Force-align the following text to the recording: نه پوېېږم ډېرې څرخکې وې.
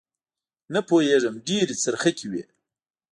نه 0.73 0.79
پوېېږم 0.87 1.35
ډېرې 1.47 1.73
څرخکې 1.83 2.25
وې. 2.31 2.43